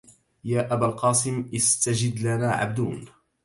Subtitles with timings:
[0.43, 3.05] يا أبا القاسم إستجد لنا عبدون